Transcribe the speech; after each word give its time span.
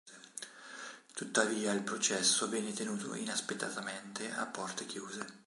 Tuttavia, 1.13 1.73
il 1.73 1.83
processo 1.83 2.49
venne 2.49 2.73
tenuto 2.73 3.13
inaspettatamente 3.13 4.31
a 4.31 4.47
porte 4.47 4.87
chiuse. 4.87 5.25